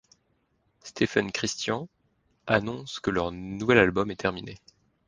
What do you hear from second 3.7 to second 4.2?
album est